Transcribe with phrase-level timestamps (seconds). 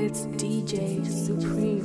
[0.00, 1.77] It's DJ Supreme.